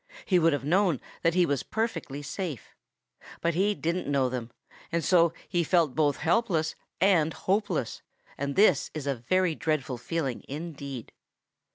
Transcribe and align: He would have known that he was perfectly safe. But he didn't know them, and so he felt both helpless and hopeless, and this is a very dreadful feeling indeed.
He 0.25 0.39
would 0.39 0.51
have 0.51 0.65
known 0.65 0.99
that 1.21 1.35
he 1.35 1.45
was 1.45 1.61
perfectly 1.61 2.23
safe. 2.23 2.73
But 3.39 3.53
he 3.53 3.75
didn't 3.75 4.07
know 4.09 4.29
them, 4.29 4.49
and 4.91 5.05
so 5.05 5.31
he 5.47 5.63
felt 5.63 5.93
both 5.93 6.17
helpless 6.17 6.73
and 6.99 7.31
hopeless, 7.31 8.01
and 8.35 8.55
this 8.55 8.89
is 8.95 9.05
a 9.05 9.13
very 9.13 9.53
dreadful 9.53 9.99
feeling 9.99 10.43
indeed. 10.49 11.11